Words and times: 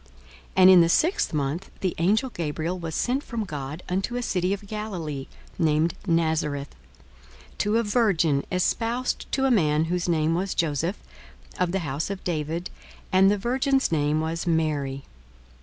42:001:026 0.03 0.09
And 0.55 0.69
in 0.71 0.81
the 0.81 0.89
sixth 0.89 1.31
month 1.31 1.69
the 1.81 1.93
angel 1.99 2.31
Gabriel 2.31 2.79
was 2.79 2.95
sent 2.95 3.21
from 3.21 3.43
God 3.43 3.83
unto 3.87 4.15
a 4.15 4.23
city 4.23 4.51
of 4.51 4.65
Galilee, 4.65 5.27
named 5.59 5.93
Nazareth, 6.07 6.73
42:001:027 7.57 7.57
To 7.59 7.77
a 7.77 7.83
virgin 7.83 8.45
espoused 8.51 9.31
to 9.31 9.45
a 9.45 9.51
man 9.51 9.85
whose 9.85 10.09
name 10.09 10.33
was 10.33 10.55
Joseph, 10.55 10.97
of 11.59 11.71
the 11.71 11.79
house 11.85 12.09
of 12.09 12.23
David; 12.23 12.71
and 13.11 13.29
the 13.29 13.37
virgin's 13.37 13.91
name 13.91 14.21
was 14.21 14.47
Mary. 14.47 15.03